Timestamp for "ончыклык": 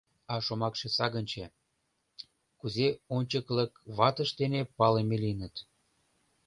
3.15-3.71